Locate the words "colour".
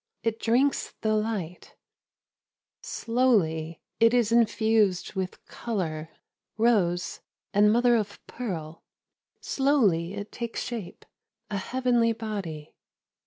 5.45-6.09